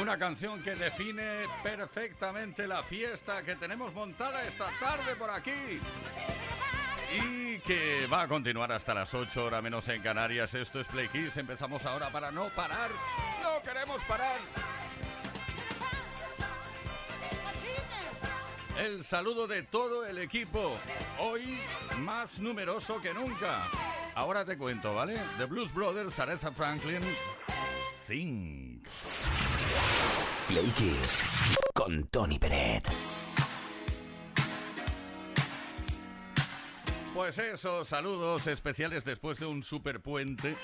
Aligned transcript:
Una 0.00 0.16
canción 0.16 0.62
que 0.62 0.74
define 0.76 1.44
perfectamente 1.62 2.66
la 2.66 2.82
fiesta 2.82 3.42
que 3.42 3.54
tenemos 3.56 3.92
montada 3.92 4.42
esta 4.44 4.70
tarde 4.80 5.14
por 5.14 5.28
aquí. 5.28 5.78
Y 7.12 7.58
que 7.58 8.06
va 8.06 8.22
a 8.22 8.28
continuar 8.28 8.72
hasta 8.72 8.94
las 8.94 9.12
8 9.12 9.44
horas 9.44 9.62
menos 9.62 9.86
en 9.88 10.00
Canarias. 10.00 10.54
Esto 10.54 10.80
es 10.80 10.86
Play 10.86 11.08
Kiss. 11.08 11.36
Empezamos 11.36 11.84
ahora 11.84 12.08
para 12.08 12.30
no 12.30 12.48
parar. 12.48 12.90
No 13.42 13.60
queremos 13.62 14.02
parar. 14.04 14.38
El 18.78 19.04
saludo 19.04 19.46
de 19.46 19.64
todo 19.64 20.06
el 20.06 20.16
equipo. 20.16 20.78
Hoy 21.18 21.58
más 21.98 22.38
numeroso 22.38 23.02
que 23.02 23.12
nunca. 23.12 23.66
Ahora 24.14 24.46
te 24.46 24.56
cuento, 24.56 24.94
¿vale? 24.94 25.20
The 25.36 25.44
Blues 25.44 25.74
Brothers, 25.74 26.18
Aretha 26.18 26.50
Franklin, 26.52 27.02
Think. 28.08 28.88
Play 30.50 30.72
con 31.74 32.08
Tony 32.08 32.36
Peret. 32.36 32.82
Pues 37.14 37.38
eso, 37.38 37.84
saludos 37.84 38.48
especiales 38.48 39.04
después 39.04 39.38
de 39.38 39.46
un 39.46 39.62
super 39.62 40.00
puente. 40.00 40.56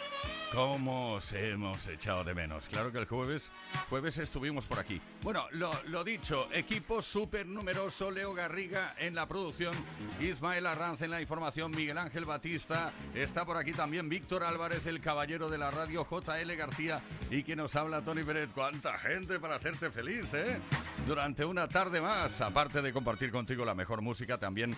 ¿Cómo 0.57 1.13
os 1.13 1.35
hemos 1.35 1.87
echado 1.87 2.25
de 2.25 2.33
menos? 2.33 2.67
Claro 2.67 2.91
que 2.91 2.97
el 2.97 3.05
jueves, 3.05 3.51
jueves 3.91 4.17
estuvimos 4.17 4.65
por 4.65 4.79
aquí. 4.79 4.99
Bueno, 5.23 5.45
lo, 5.51 6.03
dicho, 6.03 6.49
equipo 6.51 7.03
súper 7.03 7.47
numeroso, 7.47 8.11
Leo 8.11 8.33
Garriga 8.33 8.95
en 8.99 9.15
la 9.15 9.29
producción, 9.29 9.75
Ismael 10.19 10.67
Arranz 10.67 11.03
en 11.03 11.11
la 11.11 11.21
información, 11.21 11.73
Miguel 11.73 11.99
Ángel 11.99 12.25
Batista, 12.25 12.91
está 13.15 13.45
por 13.45 13.59
aquí 13.59 13.73
también 13.73 14.09
Víctor 14.09 14.45
Álvarez, 14.45 14.87
el 14.87 15.03
caballero 15.03 15.51
de 15.51 15.59
la 15.59 15.71
radio, 15.71 16.07
JL 16.11 16.51
García 16.57 17.03
y 17.31 17.43
quien 17.43 17.59
nos 17.59 17.77
habla, 17.77 18.01
Tony 18.01 18.23
Peret. 18.23 18.51
¡Cuánta 18.53 18.97
gente 18.97 19.39
para 19.39 19.57
hacerte 19.57 19.91
feliz, 19.91 20.25
eh! 20.33 20.59
Durante 21.07 21.45
una 21.45 21.69
tarde 21.69 22.01
más, 22.01 22.41
aparte 22.41 22.81
de 22.81 22.95
compartir 22.95 23.31
contigo 23.31 23.63
la 23.67 23.75
mejor 23.75 24.01
música, 24.01 24.39
también 24.39 24.75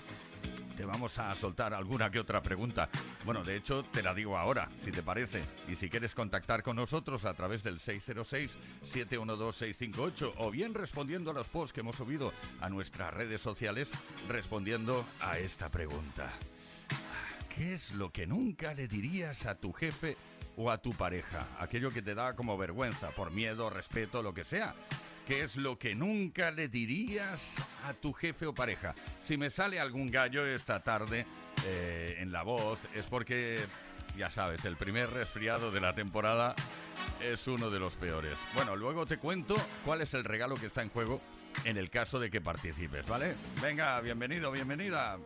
te 0.79 0.87
vamos 0.87 1.19
a 1.19 1.35
soltar 1.35 1.75
alguna 1.75 2.09
que 2.09 2.21
otra 2.21 2.41
pregunta. 2.41 2.89
Bueno, 3.25 3.43
de 3.43 3.57
hecho, 3.57 3.83
te 3.83 4.01
la 4.01 4.15
digo 4.15 4.39
ahora, 4.39 4.69
si 4.79 4.93
te 4.93 5.03
parece. 5.03 5.43
Y 5.67 5.75
si 5.75 5.91
quieres 5.91 6.15
contactar 6.15 6.63
con 6.63 6.77
nosotros 6.77 7.25
a 7.25 7.35
través 7.35 7.65
del 7.65 7.81
606-712-658 7.81 10.35
o 10.37 10.53
bien 10.53 10.75
respondiendo 10.75 11.33
a 11.33 11.35
los 11.35 11.49
posts 11.49 11.73
que 11.73 11.81
hemos 11.81 11.97
subido 11.97 12.33
a 12.61 12.69
nuestras 12.69 13.13
redes 13.13 13.41
sociales, 13.41 13.91
respondiendo 14.29 15.05
a 15.19 15.41
esta 15.41 15.69
pregunta. 15.69 16.33
¿Qué 17.53 17.75
es 17.75 17.91
lo 17.91 18.13
que 18.13 18.29
nunca 18.29 18.73
le 18.73 18.87
dirías 18.87 19.47
a 19.47 19.57
tu 19.57 19.73
jefe 19.73 20.17
o 20.57 20.71
a 20.71 20.79
tu 20.79 20.93
pareja? 20.93 21.45
Aquello 21.59 21.91
que 21.91 22.03
te 22.03 22.15
da 22.15 22.37
como 22.37 22.57
vergüenza, 22.57 23.11
por 23.11 23.33
miedo, 23.33 23.69
respeto, 23.69 24.23
lo 24.23 24.33
que 24.33 24.45
sea. 24.45 24.77
¿Qué 25.29 25.43
es 25.43 25.57
lo 25.57 25.79
que 25.79 25.95
nunca 25.95 26.51
le 26.51 26.69
dirías 26.69 27.57
a 27.85 27.93
tu 27.93 28.15
jefe 28.15 28.47
o 28.47 28.55
pareja? 28.55 28.95
Si 29.21 29.37
me 29.37 29.51
sale 29.51 29.79
algún 29.79 30.07
gallo 30.07 30.47
esta 30.47 30.83
tarde 30.83 31.27
eh, 31.67 32.17
en 32.19 32.33
la 32.33 32.43
voz, 32.43 32.89
es 32.95 33.05
porque, 33.05 33.61
ya 34.17 34.31
sabes, 34.31 34.65
el 34.65 34.79
primer 34.79 35.11
resfriado 35.11 35.71
de 35.71 35.83
la 35.83 35.95
temporada 35.95 36.57
es 37.21 37.47
uno 37.47 37.69
de 37.69 37.79
los 37.79 37.95
peores. 37.97 38.39
Bueno, 38.55 38.75
luego 38.75 39.05
te 39.05 39.19
cuento 39.19 39.55
cuál 39.85 40.01
es 40.01 40.15
el 40.15 40.25
regalo 40.25 40.55
que 40.55 40.65
está 40.65 40.81
en 40.81 40.89
juego 40.89 41.21
en 41.67 41.77
el 41.77 41.91
caso 41.91 42.19
de 42.19 42.31
que 42.31 42.41
participes, 42.41 43.07
¿vale? 43.07 43.35
Venga, 43.61 44.01
bienvenido, 44.01 44.51
bienvenida. 44.51 45.19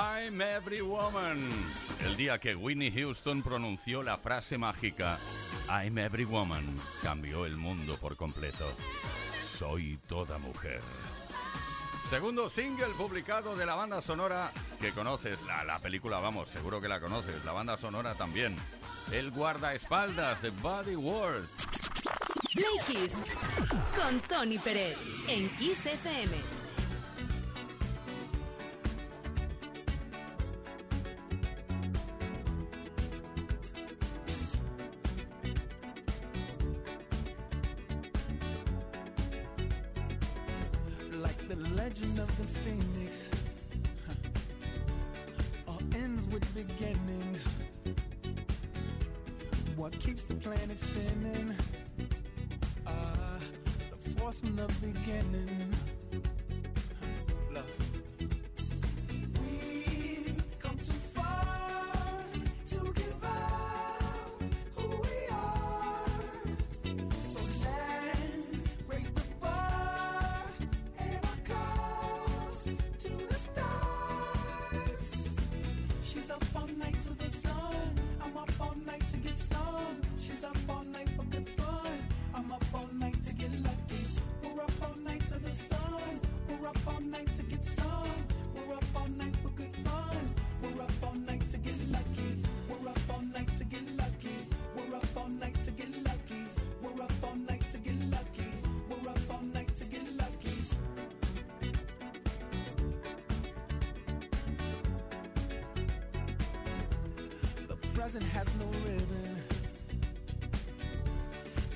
I'm 0.00 0.40
Every 0.40 0.80
Woman. 0.80 1.50
El 2.04 2.16
día 2.16 2.38
que 2.38 2.54
Winnie 2.54 2.92
Houston 2.92 3.42
pronunció 3.42 4.00
la 4.04 4.16
frase 4.16 4.56
mágica 4.56 5.18
I'm 5.68 5.98
Every 5.98 6.24
Woman, 6.24 6.64
cambió 7.02 7.44
el 7.44 7.56
mundo 7.56 7.96
por 7.96 8.16
completo. 8.16 8.64
Soy 9.58 9.98
toda 10.06 10.38
mujer. 10.38 10.80
Segundo 12.10 12.48
single 12.48 12.94
publicado 12.96 13.56
de 13.56 13.66
la 13.66 13.74
banda 13.74 14.00
sonora 14.00 14.52
que 14.80 14.92
conoces, 14.92 15.42
la, 15.42 15.64
la 15.64 15.80
película, 15.80 16.20
vamos, 16.20 16.48
seguro 16.50 16.80
que 16.80 16.86
la 16.86 17.00
conoces, 17.00 17.44
la 17.44 17.50
banda 17.50 17.76
sonora 17.76 18.14
también. 18.14 18.54
El 19.10 19.32
guardaespaldas 19.32 20.40
de 20.42 20.50
Body 20.50 20.94
World. 20.94 21.48
Con 23.96 24.20
Tony 24.20 24.58
Pérez 24.58 24.96
en 25.26 25.48
Kiss 25.56 25.86
FM. 25.86 26.57
Present 108.10 108.32
has 108.32 108.46
no 108.58 108.64
ribbon. 108.86 109.42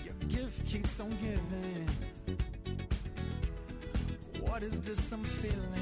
Your 0.03 0.15
gift 0.29 0.67
keeps 0.67 0.99
on 0.99 1.11
giving. 1.11 1.87
What 4.41 4.63
is 4.63 4.81
this 4.81 5.13
I'm 5.13 5.25
feeling? 5.25 5.82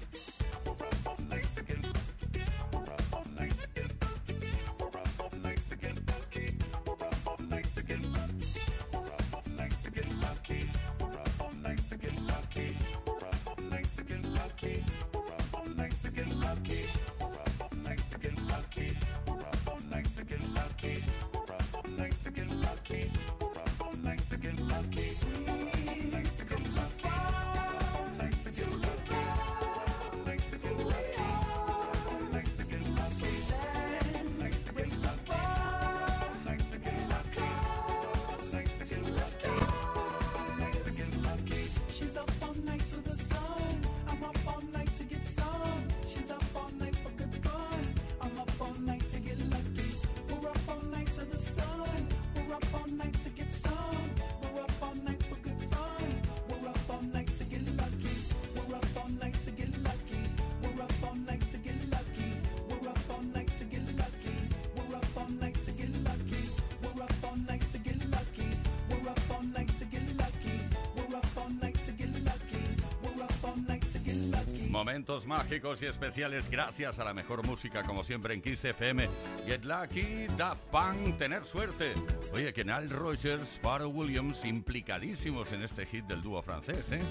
Momentos 75.01 75.25
mágicos 75.25 75.81
y 75.81 75.87
especiales 75.87 76.47
gracias 76.47 76.99
a 76.99 77.03
la 77.03 77.11
mejor 77.11 77.43
música 77.43 77.81
como 77.81 78.03
siempre 78.03 78.35
en 78.35 78.41
Kiss 78.43 78.63
FM. 78.65 79.09
Get 79.47 79.63
Lucky, 79.63 80.27
Da 80.37 80.53
Punk, 80.53 81.17
tener 81.17 81.43
suerte. 81.43 81.95
Oye, 82.31 82.53
que 82.53 82.63
Nile 82.63 82.85
Rogers, 82.85 83.59
Pharrell 83.63 83.87
Williams 83.87 84.45
implicadísimos 84.45 85.51
en 85.53 85.63
este 85.63 85.87
hit 85.87 86.05
del 86.05 86.21
dúo 86.21 86.43
francés, 86.43 86.91
¿eh? 86.91 87.01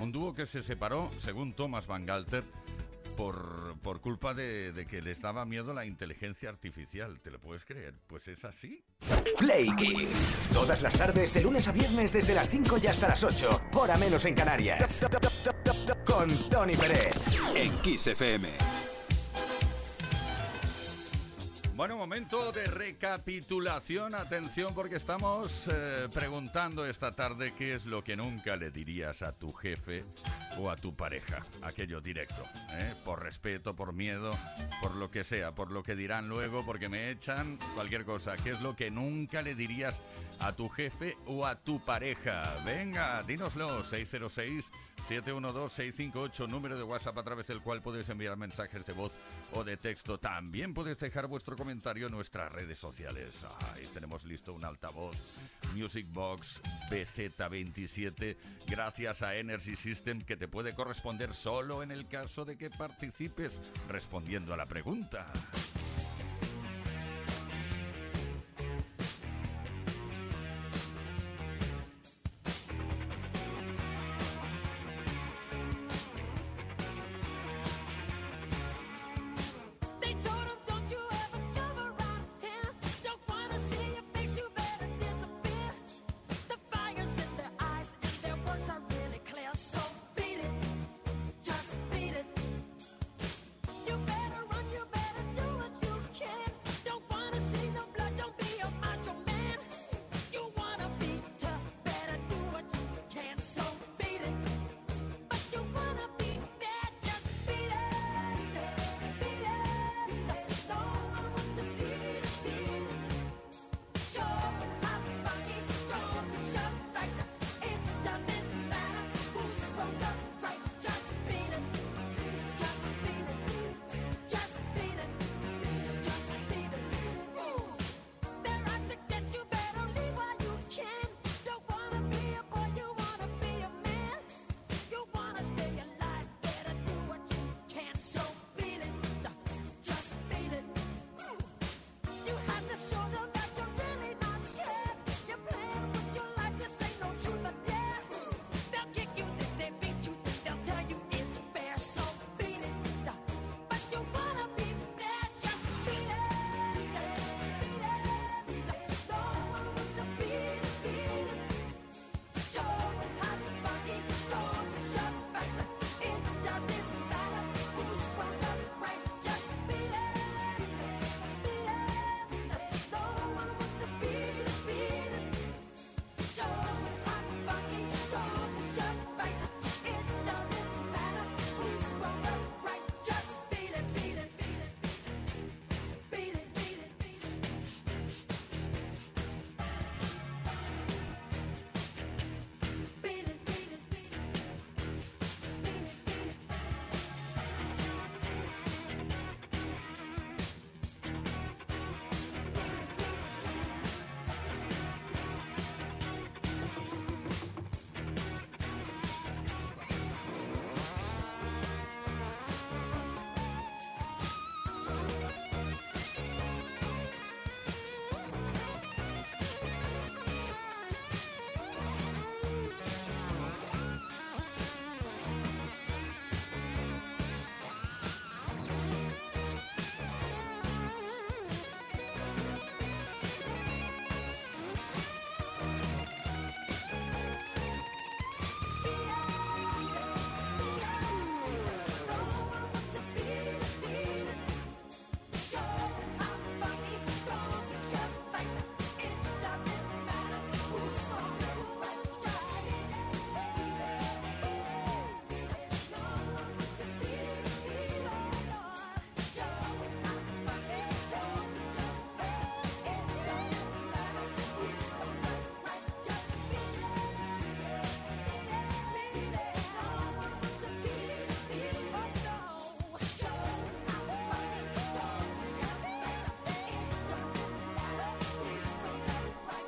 Un 0.00 0.10
dúo 0.10 0.32
que 0.32 0.46
se 0.46 0.62
separó, 0.62 1.10
según 1.18 1.52
Thomas 1.52 1.86
Van 1.86 2.06
Galter, 2.06 2.44
por, 3.14 3.36
por 3.84 4.00
culpa 4.00 4.34
de, 4.34 4.86
que 4.90 5.00
les 5.02 5.20
daba 5.20 5.44
miedo 5.44 5.72
la 5.74 5.84
inteligencia 5.84 6.48
artificial. 6.48 7.20
¿Te 7.20 7.30
lo 7.30 7.38
puedes 7.38 7.64
creer? 7.64 7.94
Pues 8.08 8.26
es 8.26 8.44
así. 8.44 8.82
Play 9.38 9.68
Kiss. 9.76 10.36
Todas 10.52 10.82
las 10.82 10.98
tardes, 10.98 11.34
de 11.34 11.42
lunes 11.42 11.68
a 11.68 11.72
viernes, 11.72 12.12
desde 12.12 12.34
las 12.34 12.48
5 12.48 12.78
y 12.82 12.86
hasta 12.86 13.08
las 13.08 13.22
8. 13.22 13.60
Hora 13.74 13.96
menos 13.98 14.24
en 14.24 14.34
Canarias. 14.34 15.06
Con 16.04 16.48
Tony 16.48 16.76
Pérez. 16.76 17.18
En 17.54 17.78
Kiss 17.82 18.06
FM. 18.08 18.73
Bueno, 21.76 21.96
momento 21.96 22.52
de 22.52 22.66
recapitulación. 22.66 24.14
Atención 24.14 24.72
porque 24.74 24.94
estamos 24.94 25.66
eh, 25.66 26.06
preguntando 26.14 26.86
esta 26.86 27.10
tarde 27.10 27.52
qué 27.58 27.74
es 27.74 27.84
lo 27.84 28.04
que 28.04 28.14
nunca 28.14 28.54
le 28.54 28.70
dirías 28.70 29.22
a 29.22 29.32
tu 29.32 29.52
jefe 29.52 30.04
o 30.56 30.70
a 30.70 30.76
tu 30.76 30.94
pareja? 30.94 31.44
Aquello 31.62 32.00
directo, 32.00 32.44
¿eh? 32.74 32.94
Por 33.04 33.24
respeto, 33.24 33.74
por 33.74 33.92
miedo, 33.92 34.30
por 34.80 34.94
lo 34.94 35.10
que 35.10 35.24
sea, 35.24 35.52
por 35.52 35.72
lo 35.72 35.82
que 35.82 35.96
dirán 35.96 36.28
luego, 36.28 36.64
porque 36.64 36.88
me 36.88 37.10
echan, 37.10 37.58
cualquier 37.74 38.04
cosa. 38.04 38.36
¿Qué 38.36 38.50
es 38.50 38.60
lo 38.60 38.76
que 38.76 38.92
nunca 38.92 39.42
le 39.42 39.56
dirías 39.56 40.00
a 40.38 40.52
tu 40.52 40.68
jefe 40.68 41.16
o 41.26 41.44
a 41.44 41.56
tu 41.56 41.84
pareja? 41.84 42.54
Venga, 42.64 43.24
dínoslo, 43.24 43.82
606 43.82 44.70
712-658, 45.08 46.48
número 46.48 46.78
de 46.78 46.82
WhatsApp 46.82 47.18
a 47.18 47.22
través 47.22 47.46
del 47.46 47.60
cual 47.60 47.82
podéis 47.82 48.08
enviar 48.08 48.36
mensajes 48.36 48.84
de 48.86 48.92
voz 48.92 49.12
o 49.54 49.64
de 49.64 49.76
texto. 49.76 50.18
También 50.18 50.74
podéis 50.74 50.98
dejar 50.98 51.26
vuestro 51.26 51.56
comentario 51.56 52.06
en 52.06 52.12
nuestras 52.12 52.52
redes 52.52 52.78
sociales. 52.78 53.34
Ahí 53.72 53.86
tenemos 53.92 54.24
listo 54.24 54.52
un 54.52 54.64
altavoz 54.64 55.16
Music 55.74 56.06
Box 56.10 56.60
BZ27 56.90 58.36
gracias 58.68 59.22
a 59.22 59.36
Energy 59.36 59.76
System 59.76 60.20
que 60.20 60.36
te 60.36 60.48
puede 60.48 60.74
corresponder 60.74 61.34
solo 61.34 61.82
en 61.82 61.90
el 61.90 62.08
caso 62.08 62.44
de 62.44 62.56
que 62.56 62.70
participes 62.70 63.60
respondiendo 63.88 64.54
a 64.54 64.56
la 64.56 64.66
pregunta. 64.66 65.26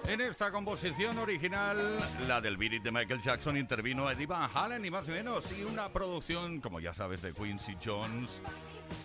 En 0.08 0.20
esta 0.20 0.52
composición 0.52 1.18
original, 1.18 1.76
la 2.28 2.40
del 2.40 2.56
Beat 2.56 2.74
It 2.74 2.82
de 2.84 2.92
Michael 2.92 3.20
Jackson, 3.20 3.56
intervino 3.56 4.08
Eddie 4.08 4.26
Van 4.26 4.48
Halen 4.54 4.84
y 4.84 4.90
más 4.90 5.08
o 5.08 5.10
menos, 5.10 5.44
y 5.58 5.64
una 5.64 5.88
producción, 5.88 6.60
como 6.60 6.78
ya 6.78 6.94
sabes, 6.94 7.22
de 7.22 7.32
Quincy 7.32 7.76
Jones, 7.84 8.40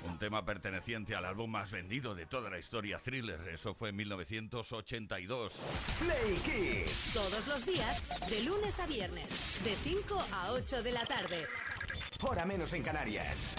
un 0.05 0.19
tema 0.19 0.45
perteneciente 0.45 1.15
al 1.15 1.25
álbum 1.25 1.49
más 1.49 1.71
vendido 1.71 2.13
de 2.13 2.27
toda 2.27 2.51
la 2.51 2.59
historia, 2.59 2.99
Thriller. 2.99 3.39
Eso 3.49 3.73
fue 3.73 3.89
en 3.89 3.95
1982. 3.95 5.53
Play 5.99 6.35
Kiss. 6.45 7.11
Todos 7.15 7.47
los 7.47 7.65
días, 7.65 8.29
de 8.29 8.43
lunes 8.43 8.79
a 8.79 8.85
viernes, 8.85 9.59
de 9.63 9.75
5 9.75 10.27
a 10.31 10.51
8 10.51 10.83
de 10.83 10.91
la 10.91 11.05
tarde. 11.05 11.47
Hora 12.21 12.45
menos 12.45 12.73
en 12.73 12.83
Canarias. 12.83 13.55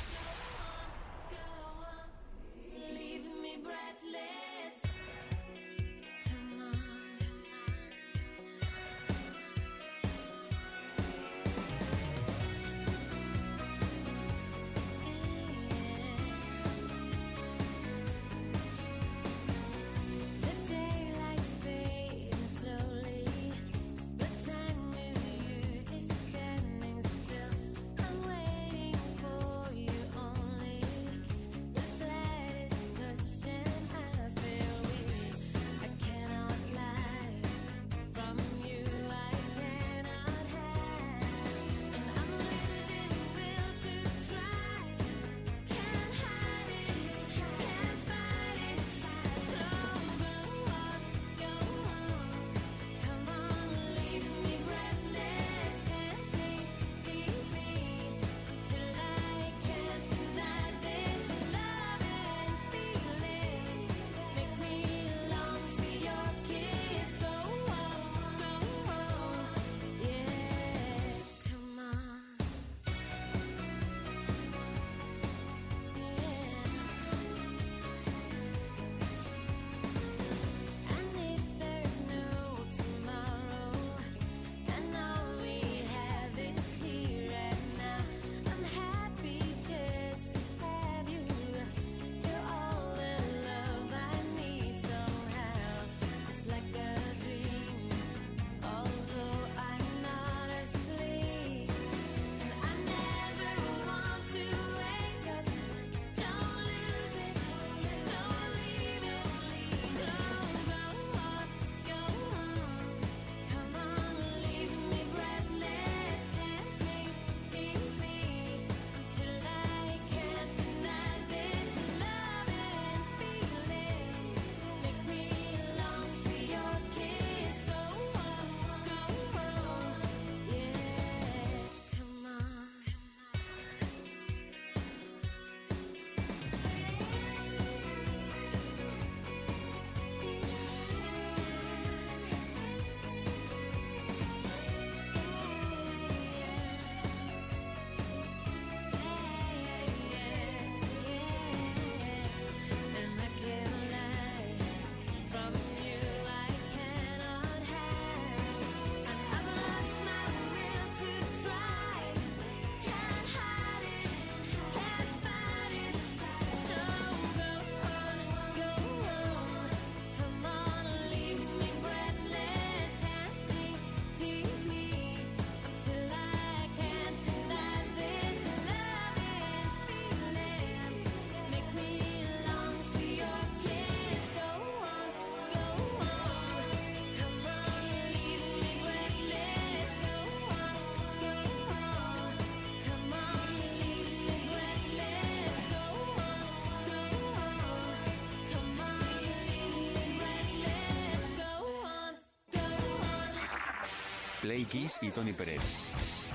Play 204.52 204.66
Kiss 204.66 204.98
y 205.00 205.10
Tony 205.10 205.32
Pérez. 205.32 205.62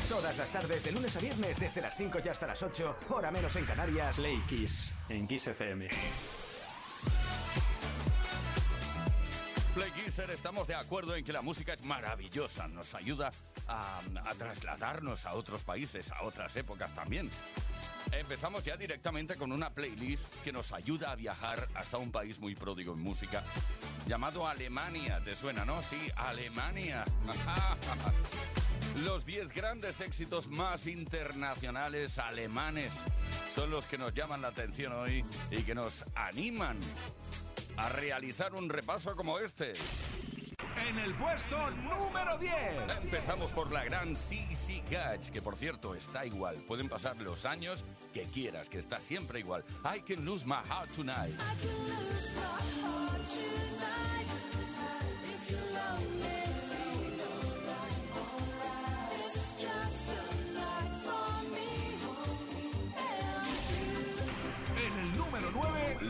Todas 0.10 0.36
las 0.36 0.50
tardes, 0.50 0.84
de 0.84 0.92
lunes 0.92 1.16
a 1.16 1.20
viernes, 1.20 1.60
desde 1.60 1.82
las 1.82 1.96
5 1.96 2.18
y 2.26 2.30
hasta 2.30 2.48
las 2.48 2.64
8, 2.64 2.98
hora 3.10 3.30
menos 3.30 3.56
en 3.56 3.64
Canarias. 3.64 4.16
Play 4.16 4.42
Kiss 4.50 4.92
en 5.08 5.28
Kiss 5.28 5.46
FM. 5.46 5.88
Play 9.76 9.92
Kisser, 9.92 10.32
estamos 10.32 10.66
de 10.66 10.74
acuerdo 10.74 11.16
en 11.16 11.24
que 11.24 11.32
la 11.32 11.44
música 11.44 11.76
es 11.76 11.84
maravillosa, 11.84 12.68
nos 12.68 12.96
ayuda 12.96 13.32
a, 13.68 14.02
a 14.26 14.34
trasladarnos 14.34 15.28
a 15.28 15.34
otros 15.34 15.64
países, 15.64 16.12
a 16.12 16.24
otras 16.24 16.56
épocas 16.56 16.92
también. 16.96 17.30
Empezamos 18.12 18.64
ya 18.64 18.78
directamente 18.78 19.36
con 19.36 19.52
una 19.52 19.70
playlist 19.70 20.34
que 20.44 20.52
nos 20.52 20.72
ayuda 20.72 21.12
a 21.12 21.16
viajar 21.16 21.68
hasta 21.76 22.00
un 22.00 22.12
país 22.12 22.40
muy 22.40 22.56
pródigo 22.56 22.94
en 22.94 23.00
música, 23.00 23.44
llamado 24.08 24.48
Alemania. 24.48 25.22
¿Te 25.24 25.36
suena, 25.36 25.66
no? 25.66 25.82
Sí, 25.84 26.00
Alemania. 26.16 27.06
Los 29.04 29.26
10 29.26 29.54
grandes 29.54 30.02
éxitos 30.02 30.48
más 30.48 30.88
internacionales 30.88 32.18
alemanes 32.18 32.92
son 33.54 33.70
los 33.70 33.86
que 33.86 33.98
nos 33.98 34.14
llaman 34.14 34.42
la 34.42 34.48
atención 34.48 34.92
hoy 34.94 35.24
y 35.52 35.62
que 35.62 35.76
nos 35.76 36.04
animan 36.16 36.80
a 37.76 37.90
realizar 37.90 38.56
un 38.56 38.70
repaso 38.70 39.16
como 39.16 39.38
este. 39.40 39.74
En 40.88 40.98
el 41.00 41.14
puesto 41.16 41.58
número 41.72 42.38
10. 42.38 42.54
Empezamos 43.04 43.52
por 43.52 43.72
la 43.74 43.84
gran 43.84 44.16
CC 44.16 44.82
Catch, 44.90 45.32
que 45.32 45.42
por 45.42 45.58
cierto 45.58 45.94
está 45.94 46.26
igual. 46.26 46.56
Pueden 46.66 46.88
pasar 46.88 47.18
los 47.18 47.46
años 47.46 47.84
que 48.14 48.22
quieras, 48.22 48.70
que 48.70 48.80
está 48.80 49.02
siempre 49.02 49.40
igual. 49.40 49.66
I 49.84 50.00
can 50.00 50.24
lose 50.24 50.46
my 50.46 50.62
heart 50.70 50.90
tonight. 50.96 51.34
I 51.34 51.60
can 51.60 51.70
lose 51.86 52.32
my 52.36 52.88
heart 52.88 53.22
tonight 53.28 54.37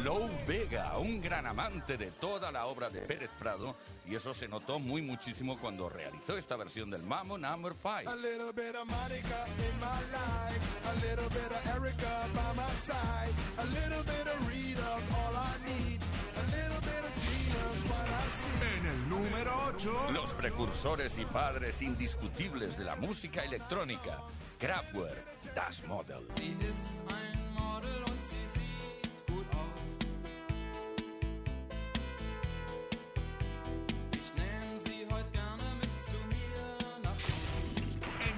Lou 0.04 0.30
Vega, 0.48 0.98
un 0.98 1.22
gran 1.22 1.46
amante 1.46 1.98
de 1.98 2.12
toda 2.12 2.52
la 2.52 2.66
obra 2.66 2.90
de 2.90 3.02
Pérez 3.02 3.32
Prado, 3.40 3.76
y 4.06 4.16
eso 4.16 4.34
se 4.34 4.48
notó 4.48 4.80
muy 4.80 5.02
muchísimo 5.02 5.58
cuando 5.58 5.90
realizó 5.90 6.38
esta 6.38 6.56
versión 6.56 6.90
del 6.90 7.04
Mambo 7.04 7.38
Number 7.38 7.74
5. 7.74 8.10
A 8.10 8.16
little 8.16 8.52
bit 8.54 8.76
of 8.76 8.86
Monica 8.86 9.46
in 9.58 9.80
my 9.80 10.02
life, 10.12 10.60
a 10.86 10.94
little 11.06 11.30
bit 11.30 11.52
of 11.52 11.66
Erica 11.76 12.28
by 12.34 12.54
my 12.56 12.70
side, 12.76 13.34
a 13.58 13.66
little 13.66 14.04
bit 14.04 14.28
of 14.28 14.48
Rita's 14.48 15.04
all 15.12 15.36
I 15.36 15.58
need, 15.66 16.00
a 16.36 16.46
little 16.56 16.82
bit 16.82 17.04
of 17.04 17.14
Tina's 17.22 17.84
what 17.90 18.08
I 18.08 18.28
see. 18.32 18.80
En 18.80 18.86
el 18.88 19.10
número 19.10 19.52
8. 19.68 20.12
Los 20.14 20.32
precursores 20.34 21.18
y 21.18 21.26
padres 21.26 21.82
indiscutibles 21.82 22.78
de 22.78 22.86
la 22.86 22.96
música 22.96 23.44
electrónica, 23.44 24.20
Kraftwerk, 24.60 25.26
Das 25.54 25.84
Model. 25.88 26.26
Sie 26.36 26.56
ist 26.62 26.94
ein 27.10 27.54
Model 27.54 28.04
und 28.06 28.24
sie 28.24 28.47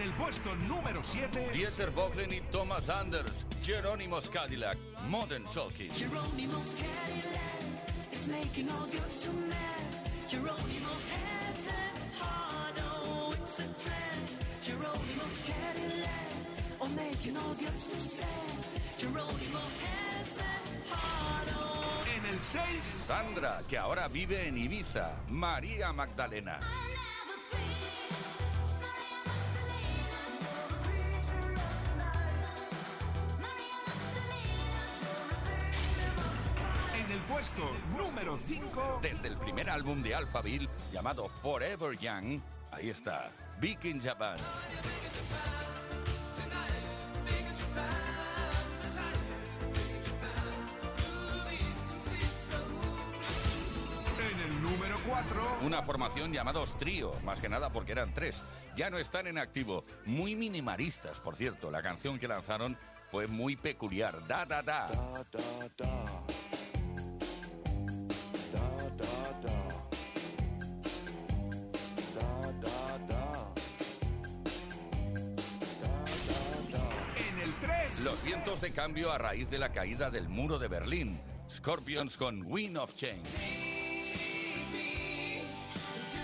el 0.10 0.16
puesto 0.16 0.56
número 0.56 1.02
7. 1.04 1.52
Dieter 1.54 1.92
Bohlen 1.92 2.34
y 2.34 2.42
Thomas 2.52 2.90
Anders, 2.90 3.46
Jerónimos 3.62 4.30
Cadillac, 4.30 4.78
Modern 5.08 5.44
Talking. 5.46 5.92
Geronimo's 5.94 6.74
Cadillac 6.74 8.12
is 8.12 8.28
making 8.28 8.70
all 8.70 8.88
girls 8.88 9.20
too 9.20 9.34
mad. 9.48 9.86
Geronimo 10.28 10.94
has 11.12 11.68
a 11.68 12.24
heart, 12.24 12.80
oh, 12.92 13.34
it's 13.34 13.60
a 13.60 13.68
trend. 13.84 14.28
Geronimo's 14.64 15.42
Cadillac, 15.46 16.82
oh, 16.82 16.88
making 16.88 17.38
all 17.38 17.54
girls 17.56 17.86
too 17.86 18.00
sad. 18.00 18.28
Geronimo 18.98 19.64
has 19.84 20.40
a 20.40 20.96
heart, 20.96 21.50
oh. 21.56 22.04
En 22.16 22.36
el 22.36 22.42
6. 22.42 22.84
Sandra, 22.84 23.62
que 23.68 23.78
ahora 23.78 24.08
vive 24.08 24.48
en 24.48 24.58
Ibiza, 24.58 25.12
María 25.30 25.94
Magdalena. 25.94 26.60
Desde 39.02 39.30
el 39.30 39.38
primer 39.38 39.70
álbum 39.70 40.04
de 40.04 40.14
Alphaville, 40.14 40.68
llamado 40.92 41.30
Forever 41.42 41.98
Young, 41.98 42.42
ahí 42.70 42.90
está, 42.90 43.32
Big 43.62 43.78
in 43.86 44.02
Japan. 44.02 44.36
En 54.20 54.40
el 54.42 54.62
número 54.62 54.98
4. 55.08 55.60
Una 55.62 55.82
formación 55.82 56.34
llamados 56.34 56.78
Trío, 56.78 57.14
más 57.24 57.40
que 57.40 57.48
nada 57.48 57.72
porque 57.72 57.94
eran 57.94 58.14
tres. 58.14 58.44
Ya 58.76 58.90
no 58.90 58.98
están 58.98 59.28
en 59.28 59.38
activo, 59.38 59.86
muy 60.06 60.36
minimalistas, 60.36 61.22
por 61.22 61.38
cierto. 61.38 61.72
La 61.72 61.82
canción 61.82 62.20
que 62.20 62.28
lanzaron 62.28 62.78
fue 63.12 63.28
muy 63.28 63.56
peculiar, 63.56 64.28
Da 64.28 64.46
Da 64.46 64.62
Da. 64.62 64.88
Da 64.88 65.24
da 65.24 65.70
da. 65.78 65.86
Da 65.86 66.49
3. 78.30 78.38
Los 78.38 78.46
vientos 78.46 78.62
de 78.62 78.72
cambio 78.72 79.12
a 79.12 79.18
raíz 79.18 79.50
de 79.50 79.58
la 79.58 79.72
caída 79.72 80.12
del 80.12 80.30
muro 80.30 80.60
de 80.60 80.68
Berlín. 80.68 81.20
Scorpions 81.50 82.16
con 82.16 82.44
Wind 82.46 82.78
of 82.78 82.94
Change. 82.94 83.24
To 83.24 83.38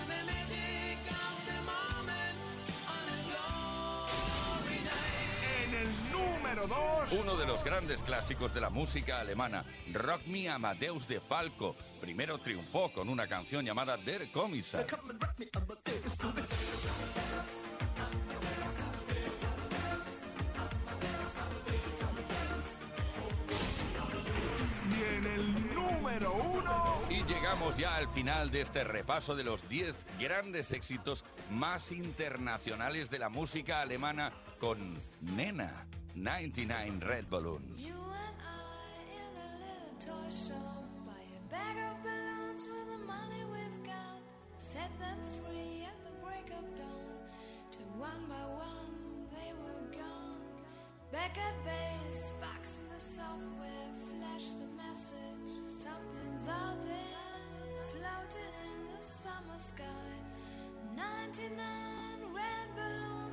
the 0.06 0.24
magic 0.24 0.98
of 1.10 1.36
the 1.46 1.60
moment 1.62 2.38
on 2.86 3.08
a 3.08 3.16
glory 3.26 4.78
night. 4.84 5.42
En 5.64 5.74
el 5.74 5.88
número 6.12 6.66
2. 6.68 7.12
Uno 7.20 7.36
de 7.36 7.46
los 7.46 7.64
grandes 7.64 8.02
clásicos 8.02 8.54
de 8.54 8.60
la 8.60 8.70
música 8.70 9.20
alemana, 9.20 9.64
Rock 9.92 10.26
Me 10.26 10.48
Amadeus 10.48 11.08
de 11.08 11.20
Falco. 11.20 11.74
Primero 12.00 12.38
triunfó 12.38 12.92
con 12.92 13.08
una 13.08 13.26
canción 13.26 13.64
llamada 13.64 13.96
Der 13.96 14.30
Kommissar. 14.30 14.86
1. 26.36 27.00
Y 27.10 27.22
llegamos 27.24 27.76
ya 27.76 27.96
al 27.96 28.08
final 28.08 28.50
de 28.50 28.60
este 28.60 28.84
repaso 28.84 29.34
de 29.34 29.44
los 29.44 29.68
10 29.68 30.06
grandes 30.20 30.70
éxitos 30.72 31.24
más 31.50 31.92
internacionales 31.92 33.10
de 33.10 33.18
la 33.18 33.28
música 33.28 33.80
alemana 33.80 34.32
con 34.58 34.78
Nena, 35.20 35.86
99 36.14 37.00
Red 37.00 37.26
Balloons. 37.30 37.80
You 37.80 37.94
and 37.94 38.38
I 38.40 39.16
in 39.16 39.36
a 39.36 39.48
little 39.58 39.96
toy 39.98 40.30
shop 40.30 40.84
buy 41.04 41.22
a 41.22 41.50
bag 41.50 41.76
of 41.90 42.02
balloons 42.02 42.66
with 42.66 42.86
the 42.90 43.06
money 43.06 43.44
we've 43.52 43.84
got. 43.84 44.20
Set 44.58 44.90
them 44.98 45.18
free 45.44 45.84
at 45.86 45.98
the 46.04 46.12
break 46.24 46.50
of 46.58 46.64
dawn. 46.76 47.30
To 47.72 47.78
one 47.98 48.26
by 48.28 48.44
one 48.56 49.28
they 49.30 49.52
were 49.62 49.96
gone. 49.96 50.40
Back 51.12 51.36
at 51.38 51.54
base, 51.64 52.30
box 52.40 52.78
in 52.82 52.88
the 52.92 53.00
software, 53.00 53.90
flash 54.08 54.52
the 54.52 54.66
message. 54.76 55.05
Something's 56.38 56.48
out 56.48 56.84
there, 56.84 57.82
floating 57.92 58.52
in 58.64 58.94
the 58.94 59.02
summer 59.02 59.58
sky. 59.58 59.84
99 60.94 61.54
red 62.34 62.68
balloons 62.74 63.25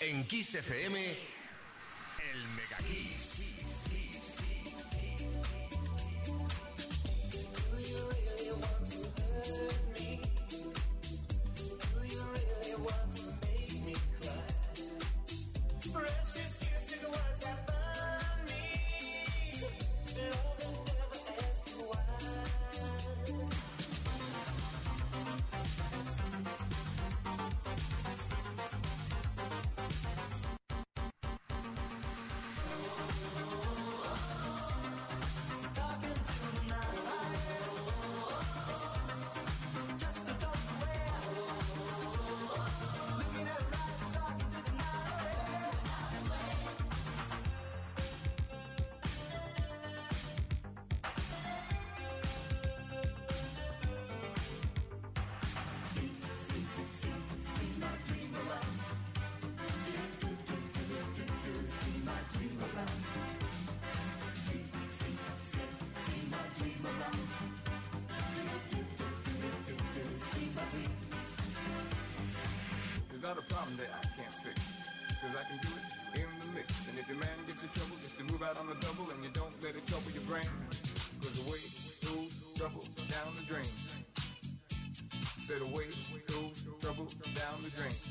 En 0.00 0.24
Kiss 0.26 0.54
FM. 0.54 0.96
said 85.48 85.62
away 85.62 85.86
goes 86.26 86.60
trouble 86.78 87.06
down 87.34 87.62
the 87.62 87.70
drain. 87.70 88.07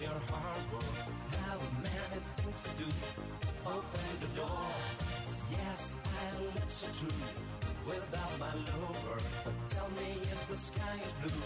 Your 0.00 0.10
heart 0.10 0.62
go? 0.70 0.78
Have 1.42 1.82
many 1.82 2.20
things 2.36 2.62
to 2.62 2.70
do. 2.78 2.88
Open 3.66 4.08
the 4.20 4.28
door. 4.40 4.62
Yes, 5.50 5.96
I 6.04 6.40
love 6.40 6.70
so 6.72 6.86
true. 6.98 7.08
Without 7.84 8.38
my 8.38 8.54
lover, 8.54 9.18
but 9.44 9.54
tell 9.68 9.88
me 9.90 10.20
if 10.22 10.48
the 10.48 10.56
sky 10.56 11.00
is 11.02 11.12
blue. 11.20 11.42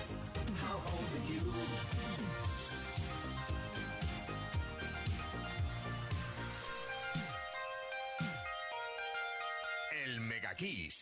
How 0.67 0.75
old 0.75 1.11
are 1.17 1.33
you? 1.33 1.41
El 10.05 10.21
Mega 10.21 10.55
Kiss. 10.55 11.02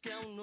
que 0.00 0.08
é 0.08 0.18
um 0.18 0.34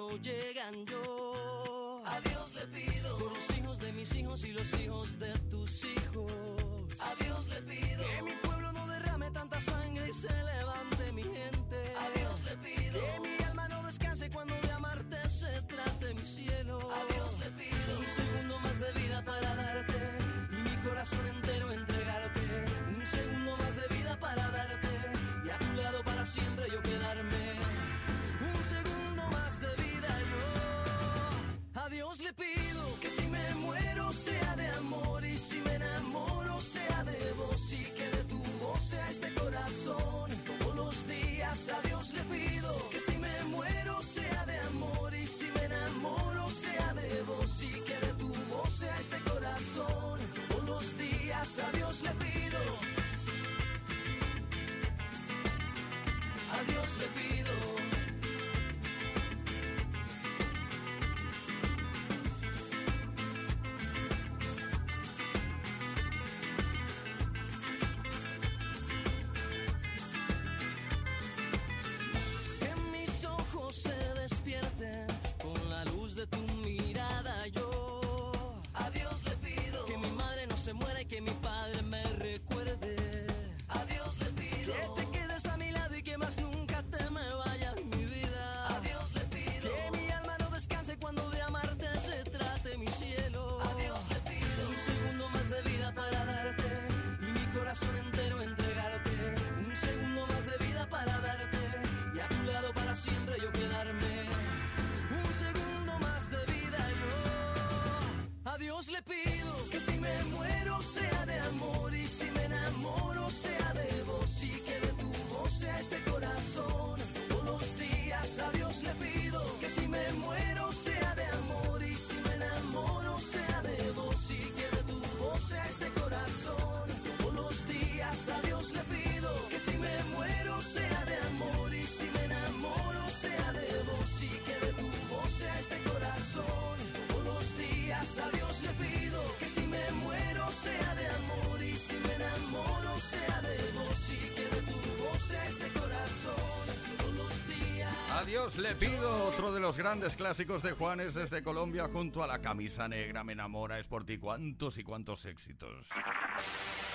Dios 148.40 148.56
le 148.56 148.74
pido, 148.74 149.26
otro 149.26 149.52
de 149.52 149.60
los 149.60 149.76
grandes 149.76 150.16
clásicos 150.16 150.62
de 150.62 150.72
Juanes 150.72 151.12
desde 151.12 151.42
Colombia 151.42 151.90
junto 151.92 152.22
a 152.22 152.26
la 152.26 152.38
camisa 152.38 152.88
negra 152.88 153.22
me 153.22 153.34
enamora 153.34 153.78
es 153.78 153.86
por 153.86 154.06
ti. 154.06 154.16
¿Cuántos 154.16 154.78
y 154.78 154.82
cuántos 154.82 155.26
éxitos? 155.26 155.86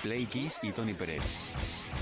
Play 0.02 0.26
Kiss 0.26 0.58
y 0.64 0.72
Tony 0.72 0.92
Pérez. 0.94 1.22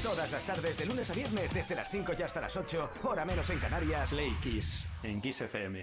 Todas 0.02 0.32
las 0.32 0.44
tardes 0.44 0.78
de 0.78 0.86
lunes 0.86 1.10
a 1.10 1.12
viernes 1.12 1.52
desde 1.52 1.74
las 1.74 1.90
5 1.90 2.12
y 2.18 2.22
hasta 2.22 2.40
las 2.40 2.56
8, 2.56 2.90
hora 3.02 3.26
menos 3.26 3.50
en 3.50 3.58
Canarias. 3.58 4.14
Play 4.14 4.34
Kiss 4.42 4.88
en 5.02 5.20
Kiss 5.20 5.42
FM. 5.42 5.82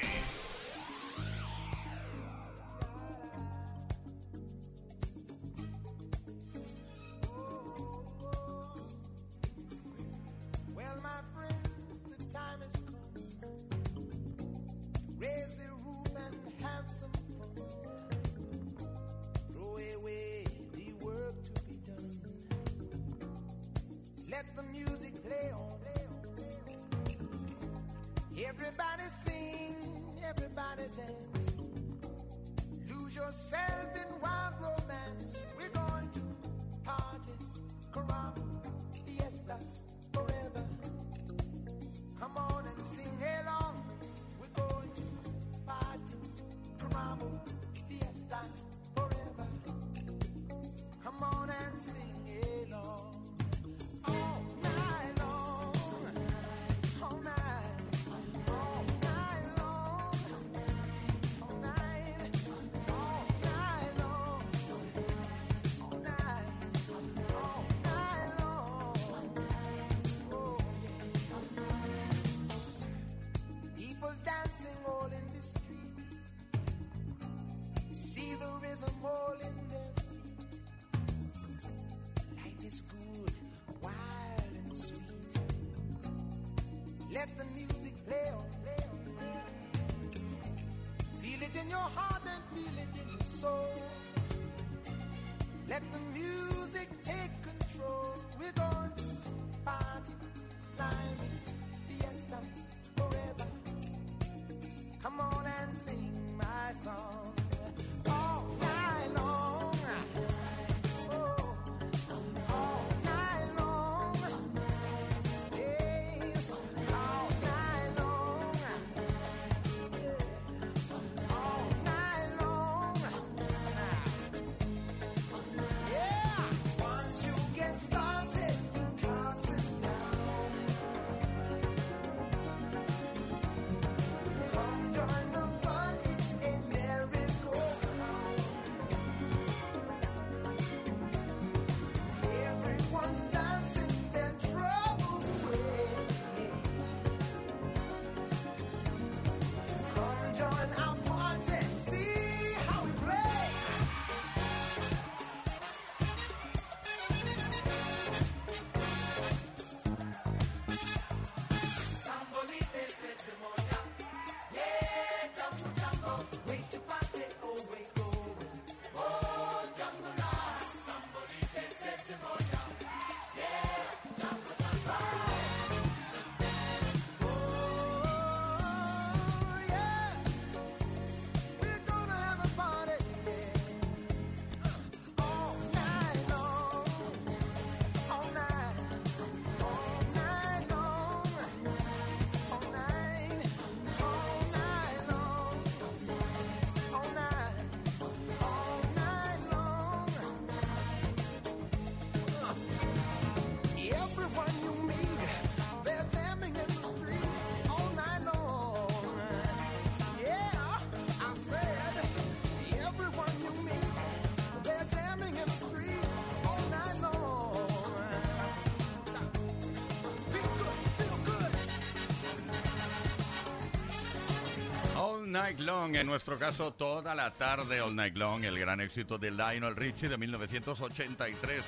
Night 225.31 225.59
Long, 225.59 225.95
en 225.95 226.05
nuestro 226.05 226.37
caso 226.37 226.71
toda 226.71 227.15
la 227.15 227.31
tarde 227.31 227.79
All 227.79 227.95
Night 227.95 228.17
Long, 228.17 228.43
el 228.43 228.59
gran 228.59 228.81
éxito 228.81 229.17
de 229.17 229.31
Lionel 229.31 229.77
Richie 229.77 230.09
de 230.09 230.17
1983, 230.17 231.63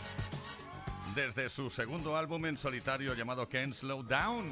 desde 1.16 1.48
su 1.48 1.70
segundo 1.70 2.18
álbum 2.18 2.46
en 2.46 2.58
solitario 2.58 3.14
llamado 3.14 3.48
Can't 3.48 3.74
Slow 3.74 4.04
Down, 4.04 4.52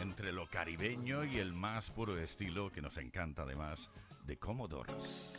entre 0.00 0.32
lo 0.32 0.46
caribeño 0.46 1.24
y 1.24 1.38
el 1.38 1.52
más 1.52 1.90
puro 1.90 2.18
estilo 2.18 2.72
que 2.72 2.80
nos 2.80 2.96
encanta 2.96 3.42
además 3.42 3.90
de 4.24 4.38
Commodores. 4.38 5.32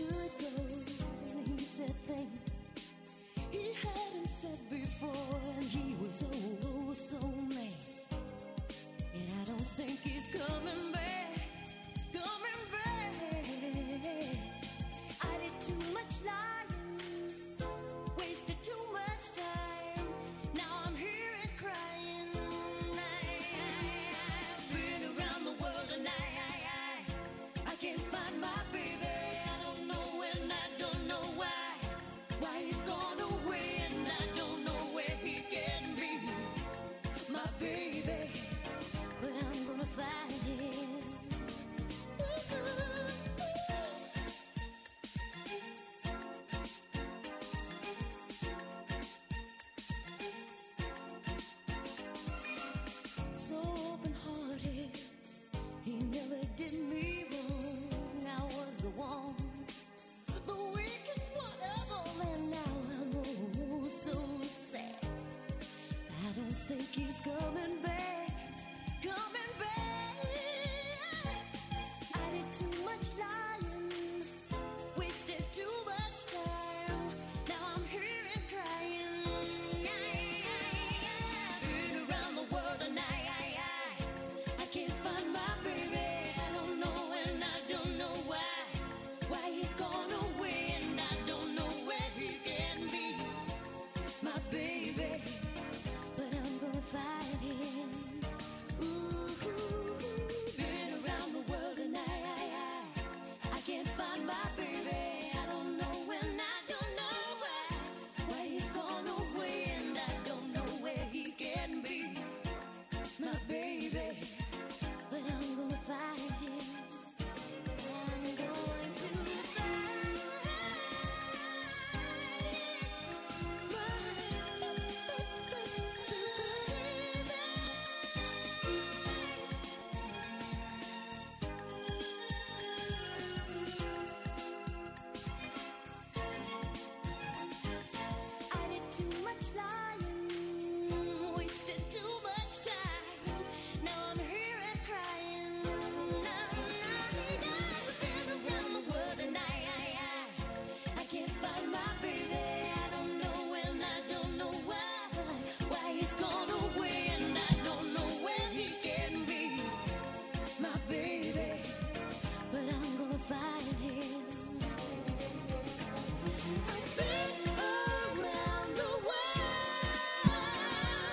should 0.00 0.38
go. 0.40 0.49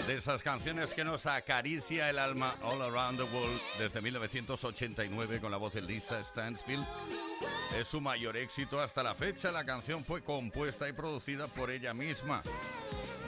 de 0.07 0.15
esas 0.15 0.41
canciones 0.41 0.93
que 0.93 1.03
nos 1.03 1.25
acaricia 1.25 2.09
el 2.09 2.17
alma 2.17 2.55
All 2.63 2.81
Around 2.81 3.17
the 3.17 3.35
World 3.35 3.61
desde 3.77 4.01
1989 4.01 5.41
con 5.41 5.51
la 5.51 5.57
voz 5.57 5.73
de 5.73 5.81
Lisa 5.81 6.23
Stansfield. 6.23 6.85
Es 7.77 7.89
su 7.89 7.99
mayor 7.99 8.37
éxito 8.37 8.79
hasta 8.79 9.03
la 9.03 9.13
fecha. 9.13 9.51
La 9.51 9.65
canción 9.65 10.05
fue 10.05 10.23
compuesta 10.23 10.87
y 10.87 10.93
producida 10.93 11.47
por 11.47 11.71
ella 11.71 11.93
misma. 11.93 12.41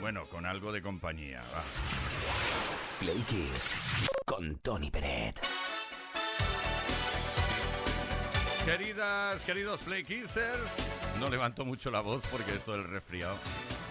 Bueno, 0.00 0.24
con 0.24 0.46
algo 0.46 0.72
de 0.72 0.80
compañía. 0.80 1.42
Va. 1.54 1.62
Kiss 3.28 3.76
con 4.24 4.56
Tony 4.58 4.90
Peret. 4.90 5.38
Queridas, 8.64 9.42
queridos 9.42 9.80
Play 9.82 10.04
Kissers, 10.04 11.18
no 11.18 11.28
levanto 11.28 11.64
mucho 11.66 11.90
la 11.90 12.00
voz 12.00 12.22
porque 12.30 12.54
esto 12.54 12.72
del 12.72 12.84
resfriado, 12.84 13.36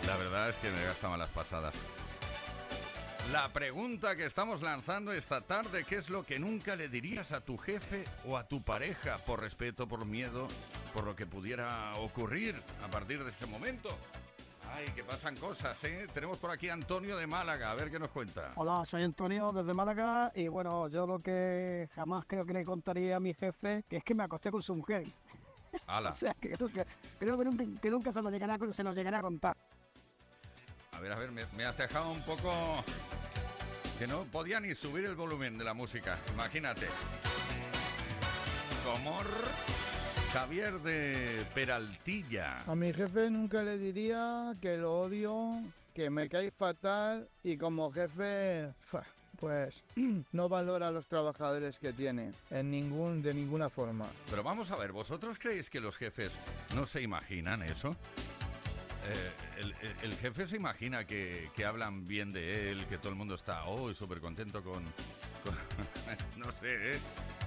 la 0.08 0.18
verdad 0.18 0.50
es 0.50 0.56
que 0.58 0.70
me 0.72 0.84
gasta 0.86 1.10
malas 1.10 1.30
pasadas. 1.30 1.76
La 3.32 3.47
pregunta 3.49 4.15
que 4.15 4.25
estamos 4.25 4.63
lanzando 4.63 5.13
esta 5.13 5.41
tarde, 5.41 5.84
¿qué 5.84 5.97
es 5.97 6.09
lo 6.09 6.23
que 6.23 6.39
nunca 6.39 6.75
le 6.75 6.89
dirías 6.89 7.32
a 7.32 7.41
tu 7.41 7.57
jefe 7.57 8.03
o 8.25 8.36
a 8.36 8.47
tu 8.47 8.63
pareja 8.63 9.19
por 9.19 9.41
respeto, 9.41 9.88
por 9.88 10.03
miedo, 10.03 10.47
por 10.95 11.03
lo 11.03 11.15
que 11.15 11.27
pudiera 11.27 11.93
ocurrir 11.97 12.55
a 12.84 12.88
partir 12.88 13.23
de 13.23 13.30
ese 13.30 13.45
momento? 13.45 13.89
Ay, 14.73 14.86
que 14.95 15.03
pasan 15.03 15.36
cosas, 15.36 15.84
¿eh? 15.84 16.07
Tenemos 16.11 16.38
por 16.39 16.49
aquí 16.49 16.69
a 16.69 16.73
Antonio 16.73 17.17
de 17.17 17.27
Málaga, 17.27 17.69
a 17.69 17.75
ver 17.75 17.91
qué 17.91 17.99
nos 17.99 18.09
cuenta. 18.09 18.53
Hola, 18.55 18.84
soy 18.84 19.03
Antonio 19.03 19.51
desde 19.51 19.75
Málaga 19.75 20.32
y 20.34 20.47
bueno, 20.47 20.88
yo 20.88 21.05
lo 21.05 21.19
que 21.19 21.88
jamás 21.93 22.25
creo 22.25 22.47
que 22.47 22.53
le 22.53 22.65
contaría 22.65 23.17
a 23.17 23.19
mi 23.19 23.36
jefe 23.36 23.84
que 23.88 23.97
es 23.97 24.03
que 24.03 24.15
me 24.15 24.23
acosté 24.23 24.49
con 24.49 24.63
su 24.63 24.73
mujer. 24.73 25.05
Ala. 25.86 26.09
o 26.09 26.13
sea, 26.13 26.34
que, 26.34 26.49
creo 26.49 26.67
que, 26.67 26.84
creo 27.19 27.38
que, 27.38 27.91
nunca, 27.91 28.11
se 28.11 28.23
nos 28.23 28.32
llegará, 28.32 28.57
se 28.71 28.84
nos 28.84 28.95
llegará 28.95 29.19
a 29.19 29.21
contar. 29.21 29.55
A 31.00 31.02
ver, 31.02 31.14
a 31.14 31.16
ver, 31.16 31.32
me, 31.32 31.43
me 31.56 31.64
has 31.64 31.78
dejado 31.78 32.12
un 32.12 32.22
poco 32.24 32.52
que 33.97 34.06
no 34.06 34.26
podía 34.26 34.60
ni 34.60 34.76
subir 34.76 35.06
el 35.06 35.16
volumen 35.16 35.58
de 35.58 35.64
la 35.64 35.74
música, 35.74 36.18
imagínate. 36.34 36.88
Comor 38.84 39.26
Javier 40.34 40.74
de 40.82 41.45
Peraltilla. 41.54 42.64
A 42.68 42.76
mi 42.76 42.91
jefe 42.91 43.30
nunca 43.30 43.64
le 43.64 43.78
diría 43.78 44.54
que 44.62 44.76
lo 44.76 45.00
odio, 45.00 45.62
que 45.95 46.10
me 46.10 46.28
cae 46.28 46.52
fatal 46.52 47.30
y 47.45 47.56
como 47.56 47.93
jefe, 47.93 48.74
pues 49.39 49.82
no 50.34 50.50
valora 50.50 50.89
a 50.89 50.91
los 50.91 51.08
trabajadores 51.08 51.80
que 51.80 51.93
tiene, 51.93 52.34
en 52.52 52.72
ningún, 52.72 53.22
de 53.22 53.34
ninguna 53.34 53.70
forma. 53.70 54.06
Pero 54.30 54.43
vamos 54.43 54.70
a 54.70 54.76
ver, 54.76 54.91
¿vosotros 54.91 55.39
creéis 55.39 55.70
que 55.70 55.80
los 55.80 55.95
jefes 55.95 56.34
no 56.76 56.86
se 56.86 57.02
imaginan 57.02 57.64
eso? 57.64 57.95
Eh, 59.10 59.74
el, 60.03 60.14
jefe 60.16 60.45
se 60.47 60.55
imagina 60.55 61.05
que, 61.05 61.49
que 61.55 61.66
hablan 61.66 62.07
bien 62.07 62.32
de 62.32 62.72
él, 62.72 62.86
que 62.88 62.97
todo 62.97 63.10
el 63.10 63.16
mundo 63.16 63.36
está 63.36 63.66
hoy 63.66 63.95
súper 63.95 64.20
contento 64.20 64.64
con, 64.64 64.84
con- 65.43 65.57
no 66.38 66.51
sé, 66.60 66.91
¿eh? 66.91 66.99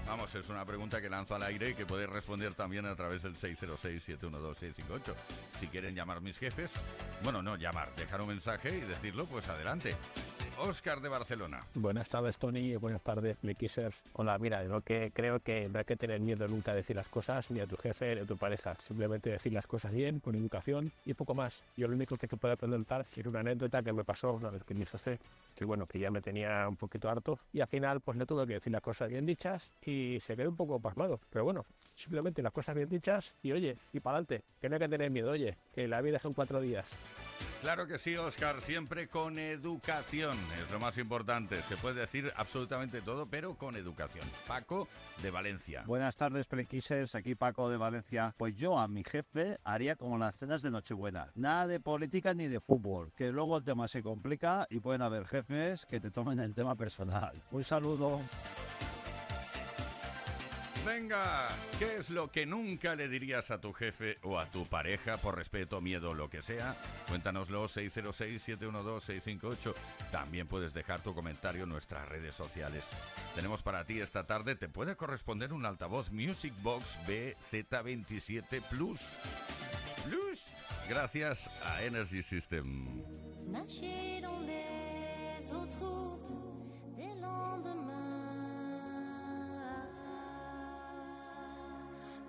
Vamos, 0.07 0.35
es 0.35 0.49
una 0.49 0.65
pregunta 0.65 1.01
que 1.01 1.09
lanzo 1.09 1.37
al 1.37 1.43
aire 1.45 1.71
y 1.71 1.75
que 1.75 1.87
podéis 1.87 2.11
responder 2.11 2.55
también 2.55 2.85
a 2.87 2.97
través 2.97 3.23
del 3.23 3.37
606-712-658. 3.37 5.15
Si 5.61 5.69
quieren 5.69 5.95
llamar 5.95 6.21
mis 6.21 6.39
jefes, 6.39 6.71
bueno, 7.23 7.41
no 7.43 7.57
llamar, 7.57 7.95
dejar 7.95 8.21
un 8.21 8.29
mensaje 8.29 8.77
y 8.79 8.81
decirlo, 8.81 9.27
pues 9.27 9.47
adelante. 9.49 9.95
Oscar 10.59 11.01
de 11.01 11.09
Barcelona. 11.09 11.65
Buenas 11.75 12.09
tardes, 12.09 12.39
Tony. 12.39 12.73
y 12.73 12.77
Buenas 12.77 13.03
tardes, 13.03 13.37
Kissers. 13.59 14.03
Hola, 14.15 14.39
mira, 14.39 14.63
lo 14.65 14.81
que 14.81 15.11
creo 15.15 15.41
que 15.41 15.69
no 15.69 15.79
hay 15.79 15.85
que 15.85 15.97
tener 15.97 16.21
miedo 16.21 16.47
nunca 16.49 16.73
a 16.73 16.75
decir 16.75 16.97
las 16.97 17.09
cosas, 17.09 17.51
ni 17.51 17.61
a 17.61 17.67
tu 17.67 17.77
jefe, 17.77 18.15
ni 18.15 18.21
a 18.23 18.25
tu 18.25 18.37
pareja. 18.37 18.75
Simplemente 18.77 19.31
decir 19.31 19.53
las 19.53 19.67
cosas 19.67 19.93
bien, 19.93 20.21
con 20.21 20.35
educación 20.35 20.93
y 21.05 21.15
poco 21.15 21.35
más. 21.35 21.65
Yo 21.77 21.89
lo 21.89 21.95
único 21.95 22.17
que 22.17 22.29
te 22.29 22.37
puedo 22.37 22.57
preguntar 22.57 23.05
es 23.17 23.27
una 23.27 23.41
anécdota 23.41 23.83
que 23.83 23.93
me 23.93 24.05
pasó 24.05 24.33
una 24.33 24.51
vez 24.51 24.63
que 24.65 24.75
mi 24.75 24.87
jefe, 24.87 25.19
que 25.57 25.65
bueno, 25.65 25.87
que 25.87 25.99
ya 25.99 26.11
me 26.11 26.21
tenía 26.21 26.69
un 26.69 26.77
poquito 26.77 27.09
harto, 27.09 27.39
y 27.53 27.61
al 27.61 27.69
final 27.69 28.01
pues 28.01 28.17
le 28.17 28.27
tuve 28.27 28.47
que 28.47 28.55
decir 28.55 28.73
las 28.73 28.83
cosas 28.83 29.09
bien 29.09 29.27
dichas 29.27 29.71
y 29.85 30.19
se 30.21 30.37
quedó 30.37 30.51
un 30.51 30.57
poco 30.57 30.81
pasmado. 30.81 31.21
Pero 31.31 31.45
bueno, 31.45 31.67
simplemente 31.97 32.43
las 32.43 32.53
cosas 32.53 32.75
bien 32.75 32.89
dichas 32.89 33.35
y 33.43 33.53
oye, 33.53 33.77
y 33.93 34.01
para 34.01 34.19
adelante, 34.19 34.45
que 34.61 34.69
no 34.69 34.77
hay 34.77 34.81
que 34.81 34.89
tener 34.89 35.11
miedo, 35.11 35.31
oye, 35.31 35.57
que 35.75 35.89
la 35.89 36.01
vida 36.01 36.19
son 36.19 36.35
cuatro 36.35 36.61
días. 36.61 36.91
Claro 37.61 37.87
que 37.87 37.99
sí, 37.99 38.17
Oscar, 38.17 38.61
siempre 38.61 39.07
con 39.09 39.39
educación, 39.39 40.37
es 40.59 40.71
lo 40.71 40.81
más 40.81 40.99
importante. 40.99 41.61
Se 41.63 41.77
puede 41.77 42.01
decir 42.01 42.33
absolutamente 42.37 43.01
todo, 43.01 43.27
pero 43.27 43.55
con 43.55 43.77
educación. 43.77 44.25
Paco 44.47 44.89
de 45.23 45.31
Valencia. 45.31 45.83
Buenas 45.87 46.17
tardes, 46.17 46.47
Pelequisers. 46.47 47.15
Aquí 47.15 47.35
Paco 47.35 47.69
de 47.69 47.77
Valencia. 47.77 48.35
Pues 48.37 48.57
yo 48.57 48.79
a 48.79 48.89
mi 48.89 49.05
jefe 49.05 49.59
haría 49.65 49.97
como 49.97 50.19
las 50.19 50.37
cenas 50.37 50.63
de 50.63 50.71
Nochebuena. 50.71 51.31
Nada 51.35 51.67
de 51.67 51.81
política 51.81 52.35
ni 52.35 52.49
de 52.49 52.61
fútbol, 52.61 53.13
que 53.17 53.33
luego 53.33 53.59
el 53.59 53.65
tema 53.65 53.89
se 53.89 54.03
complica 54.03 54.67
y 54.71 54.81
pueden 54.81 55.03
haber 55.03 55.27
jefes 55.27 55.87
que 55.87 56.01
te 56.01 56.11
tomen 56.11 56.41
el 56.41 56.55
tema 56.55 56.75
personal. 56.75 57.33
Un 57.51 57.65
saludo. 57.65 58.21
Venga, 60.85 61.49
¿qué 61.79 61.99
es 61.99 62.11
lo 62.11 62.33
que 62.33 62.45
nunca 62.45 62.97
le 62.97 63.09
dirías 63.09 63.53
a 63.53 63.61
tu 63.61 63.73
jefe 63.73 64.19
o 64.23 64.41
a 64.41 64.47
tu 64.47 64.67
pareja 64.67 65.17
por 65.17 65.37
respeto, 65.37 65.81
miedo 65.81 66.13
lo 66.13 66.29
que 66.29 66.43
sea? 66.43 66.75
Cuéntanoslo 67.09 67.69
606-712-658. 67.69 69.77
También 70.11 70.49
puedes 70.49 70.75
dejar 70.75 71.01
tu 71.01 71.15
comentario 71.15 71.63
en 71.63 71.69
nuestras 71.69 72.09
redes 72.09 72.35
sociales. 72.35 72.83
Tenemos 73.37 73.63
para 73.63 73.85
ti 73.85 74.01
esta 74.01 74.27
tarde, 74.27 74.57
te 74.57 74.69
puede 74.69 74.97
corresponder 74.97 75.53
un 75.53 75.67
altavoz 75.67 76.11
Music 76.11 76.53
Box 76.63 76.85
BZ27 77.07 78.61
Plus. 78.63 79.01
Plus. 80.05 80.41
Gracias 80.89 81.49
a 81.65 81.85
Energy 81.85 82.25
System. 82.25 83.05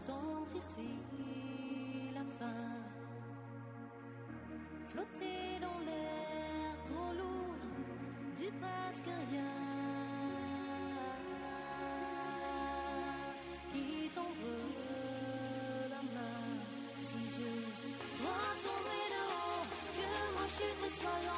Tendre 0.05 0.57
ici 0.57 0.91
la 2.13 2.25
fin. 2.37 2.75
Flotter 4.91 5.59
dans 5.61 5.79
l'air 5.85 6.75
trop 6.87 7.13
lourd 7.19 7.55
du 8.37 8.51
presque 8.59 9.11
rien. 9.31 9.55
Qui 13.71 14.09
tendre 14.13 14.53
la 15.89 16.01
main 16.15 16.47
si 16.97 17.21
je 17.35 17.51
dois 18.21 18.51
tomber 18.65 19.05
de 19.13 19.21
haut, 19.31 19.65
que 19.95 20.09
ma 20.35 20.45
chute 20.55 20.85
soit 20.99 21.32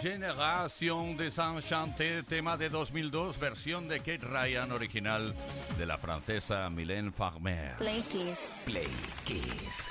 Génération 0.00 1.14
Desenchanté, 1.14 2.22
tema 2.22 2.56
de 2.56 2.70
2002, 2.70 3.38
versión 3.38 3.86
de 3.86 3.98
Kate 3.98 4.24
Ryan, 4.24 4.72
original 4.72 5.34
de 5.76 5.84
la 5.84 5.98
francesa 5.98 6.70
Mylène 6.70 7.12
Farmer. 7.12 7.76
Play 7.76 8.00
Kiss. 8.02 8.50
Play 8.64 8.88
Kiss. 9.26 9.90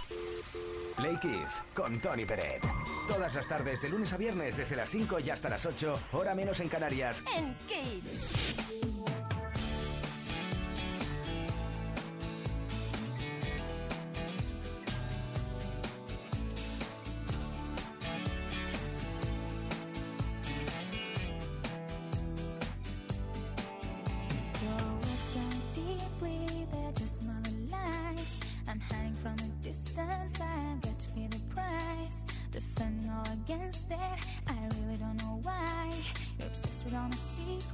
Play 0.97 1.15
Kiss 1.21 1.63
con 1.75 2.01
Tony 2.01 2.25
Peret. 2.25 2.63
Todas 3.07 3.35
las 3.35 3.47
tardes, 3.47 3.83
de 3.83 3.89
lunes 3.89 4.11
a 4.11 4.17
viernes, 4.17 4.57
desde 4.57 4.75
las 4.75 4.89
5 4.89 5.19
y 5.19 5.29
hasta 5.29 5.47
las 5.47 5.65
8, 5.67 5.99
hora 6.13 6.33
menos 6.33 6.59
en 6.59 6.69
Canarias. 6.69 7.23
En 7.37 7.55
Kiss. 7.67 8.33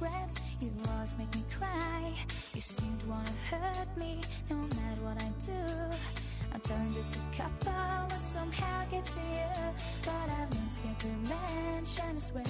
My 0.00 0.08
secrets, 0.08 0.40
you 0.60 0.70
always 0.92 1.16
make 1.18 1.34
me 1.34 1.42
cry. 1.56 2.12
You 2.54 2.60
seem 2.60 2.96
to 2.98 3.06
wanna 3.08 3.30
hurt 3.50 3.96
me, 3.96 4.20
no 4.50 4.56
matter 4.56 5.02
what 5.02 5.22
I 5.22 5.30
do. 5.44 5.96
I'm 6.52 6.60
telling 6.60 6.94
just 6.94 7.16
a 7.16 7.36
couple, 7.36 8.08
but 8.08 8.20
somehow 8.34 8.84
gets 8.90 9.10
to 9.10 9.20
you. 9.20 9.72
But 10.04 10.30
I've 10.30 10.50
learned 10.54 10.72
to 10.72 10.80
get 10.82 11.04
revenge, 11.04 12.00
and 12.08 12.16
I 12.16 12.20
swear 12.20 12.44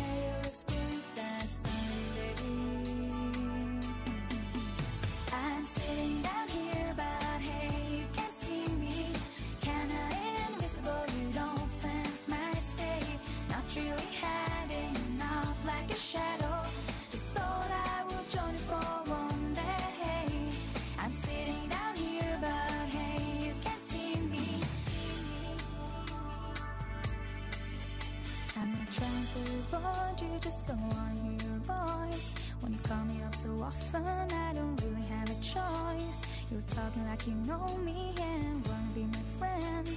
you 37.26 37.34
know 37.46 37.66
me 37.84 38.14
and 38.20 38.66
wanna 38.68 38.90
be 38.94 39.02
my 39.02 39.24
friend. 39.38 39.88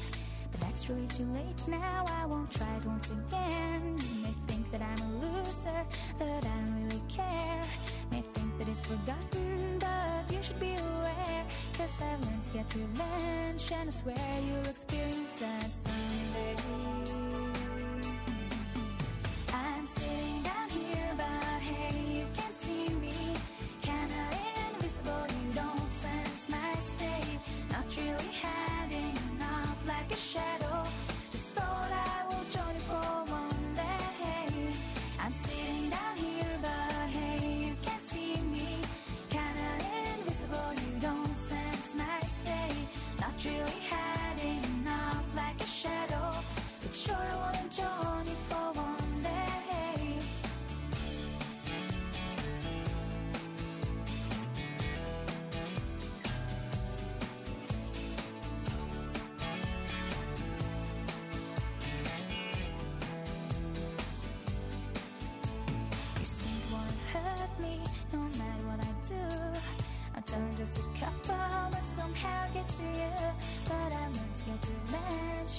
But 0.51 0.61
that's 0.61 0.89
really 0.89 1.05
too 1.07 1.25
late 1.25 1.67
now, 1.67 2.05
I 2.07 2.25
won't 2.25 2.49
try 2.49 2.73
it 2.75 2.86
once 2.86 3.09
again. 3.11 3.99
You 4.01 4.23
may 4.23 4.34
think 4.47 4.71
that 4.71 4.82
I'm 4.82 4.99
a 4.99 5.11
loser, 5.25 5.86
but 6.17 6.27
I 6.27 6.39
don't 6.39 6.84
really 6.84 7.01
care. 7.07 7.61
May 8.11 8.21
think 8.21 8.57
that 8.57 8.67
it's 8.67 8.84
forgotten, 8.86 9.77
but 9.80 10.34
you 10.34 10.41
should 10.41 10.59
be 10.59 10.73
aware. 10.73 11.45
Cause 11.77 12.01
I've 12.01 12.19
learned 12.25 12.43
to 12.45 12.49
get 12.51 12.75
revenge, 12.75 13.71
and 13.73 13.89
I 13.89 13.91
swear 13.91 14.39
you'll 14.47 14.57
experience 14.67 14.88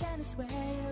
shine, 0.01 0.18
I 0.18 0.22
swear 0.22 0.89